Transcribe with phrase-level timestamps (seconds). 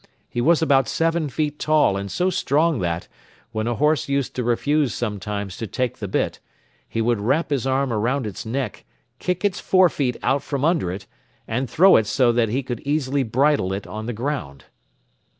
[0.27, 3.07] He was about seven feet tall and so strong that,
[3.51, 6.39] when a horse used to refuse sometimes to take the bit,
[6.89, 8.83] he would wrap his arm around its neck,
[9.19, 11.05] kick its forefeet out from under it
[11.47, 14.65] and throw it so that he could easily bridle it on the ground.